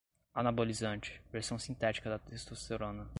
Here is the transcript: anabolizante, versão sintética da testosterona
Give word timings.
anabolizante, 0.33 1.21
versão 1.31 1.59
sintética 1.59 2.09
da 2.09 2.17
testosterona 2.17 3.07